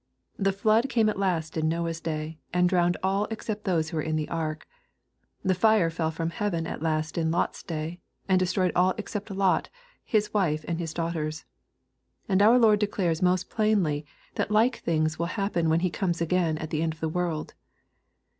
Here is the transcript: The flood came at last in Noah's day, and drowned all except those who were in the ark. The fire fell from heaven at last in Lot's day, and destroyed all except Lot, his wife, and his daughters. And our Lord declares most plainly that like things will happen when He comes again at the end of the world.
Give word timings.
The 0.39 0.51
flood 0.51 0.89
came 0.89 1.09
at 1.09 1.19
last 1.19 1.55
in 1.55 1.69
Noah's 1.69 2.01
day, 2.01 2.39
and 2.51 2.67
drowned 2.67 2.97
all 3.03 3.25
except 3.29 3.65
those 3.65 3.89
who 3.91 3.97
were 3.97 4.01
in 4.01 4.15
the 4.15 4.27
ark. 4.29 4.67
The 5.43 5.53
fire 5.53 5.91
fell 5.91 6.09
from 6.09 6.31
heaven 6.31 6.65
at 6.65 6.81
last 6.81 7.19
in 7.19 7.29
Lot's 7.29 7.61
day, 7.61 7.99
and 8.27 8.39
destroyed 8.39 8.71
all 8.75 8.95
except 8.97 9.29
Lot, 9.29 9.69
his 10.03 10.33
wife, 10.33 10.65
and 10.67 10.79
his 10.79 10.91
daughters. 10.91 11.45
And 12.27 12.41
our 12.41 12.57
Lord 12.57 12.79
declares 12.79 13.21
most 13.21 13.47
plainly 13.51 14.03
that 14.33 14.49
like 14.49 14.77
things 14.77 15.19
will 15.19 15.27
happen 15.37 15.69
when 15.69 15.81
He 15.81 15.91
comes 15.91 16.19
again 16.19 16.57
at 16.57 16.71
the 16.71 16.81
end 16.81 16.95
of 16.95 16.99
the 16.99 17.07
world. 17.07 17.53